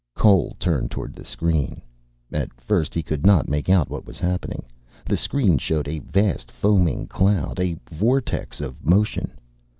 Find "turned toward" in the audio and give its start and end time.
0.57-1.13